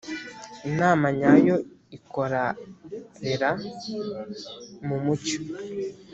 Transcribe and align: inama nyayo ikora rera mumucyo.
inama 0.69 1.05
nyayo 1.17 1.55
ikora 1.97 2.41
rera 3.23 3.49
mumucyo. 4.87 5.39